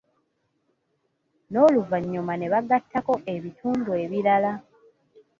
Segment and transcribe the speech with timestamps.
[1.51, 4.51] N’oluvanyuma ne bagattako ebitundu ebirala.